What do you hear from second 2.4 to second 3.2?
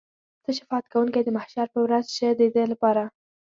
ده لپاره.